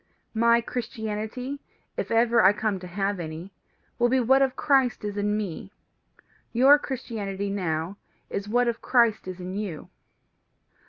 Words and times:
My 0.33 0.61
Christianity, 0.61 1.59
if 1.95 2.09
ever 2.09 2.41
I 2.43 2.53
come 2.53 2.79
to 2.79 2.87
have 2.87 3.19
any, 3.19 3.53
will 3.99 4.09
be 4.09 4.19
what 4.19 4.41
of 4.41 4.55
Christ 4.55 5.05
is 5.05 5.15
in 5.15 5.37
me; 5.37 5.71
your 6.51 6.79
Christianity 6.79 7.51
now 7.51 7.97
is 8.27 8.49
what 8.49 8.67
of 8.67 8.81
Christ 8.81 9.27
is 9.27 9.39
in 9.39 9.53
you. 9.53 9.89